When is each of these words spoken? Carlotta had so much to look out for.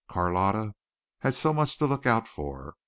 Carlotta 0.09 0.73
had 1.19 1.35
so 1.35 1.53
much 1.53 1.77
to 1.77 1.85
look 1.85 2.07
out 2.07 2.27
for. 2.27 2.73